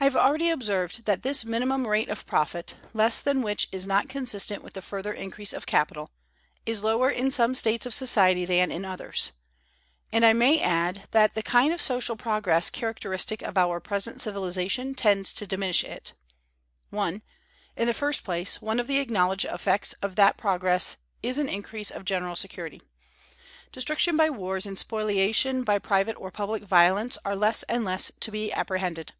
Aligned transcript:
I 0.00 0.04
have 0.06 0.16
already 0.16 0.50
observed 0.50 1.04
that 1.04 1.22
this 1.22 1.44
minimum 1.44 1.86
rate 1.86 2.08
of 2.08 2.26
profit, 2.26 2.74
less 2.92 3.20
than 3.20 3.40
which 3.40 3.68
is 3.70 3.86
not 3.86 4.08
consistent 4.08 4.60
with 4.64 4.72
the 4.72 4.82
further 4.82 5.12
increase 5.12 5.52
of 5.52 5.64
capital, 5.64 6.10
is 6.66 6.82
lower 6.82 7.08
in 7.08 7.30
some 7.30 7.54
states 7.54 7.86
of 7.86 7.94
society 7.94 8.44
than 8.44 8.72
in 8.72 8.84
others; 8.84 9.30
and 10.10 10.24
I 10.24 10.32
may 10.32 10.60
add 10.60 11.06
that 11.12 11.34
the 11.36 11.42
kind 11.42 11.72
of 11.72 11.80
social 11.80 12.16
progress 12.16 12.68
characteristic 12.68 13.42
of 13.42 13.56
our 13.56 13.78
present 13.78 14.20
civilization 14.20 14.96
tends 14.96 15.32
to 15.34 15.46
diminish 15.46 15.84
it: 15.84 16.14
(1.) 16.90 17.22
In 17.76 17.86
the 17.86 17.94
first 17.94 18.24
place, 18.24 18.60
one 18.60 18.80
of 18.80 18.88
the 18.88 18.98
acknowledged 18.98 19.44
effects 19.44 19.92
of 20.02 20.16
that 20.16 20.36
progress 20.36 20.96
is 21.22 21.38
an 21.38 21.48
increase 21.48 21.92
of 21.92 22.04
general 22.04 22.34
security. 22.34 22.82
Destruction 23.70 24.16
by 24.16 24.30
wars 24.30 24.66
and 24.66 24.76
spoliation 24.76 25.62
by 25.62 25.78
private 25.78 26.16
or 26.16 26.32
public 26.32 26.64
violence 26.64 27.18
are 27.24 27.36
less 27.36 27.62
and 27.64 27.84
less 27.84 28.10
to 28.18 28.32
be 28.32 28.52
apprehended. 28.52 29.12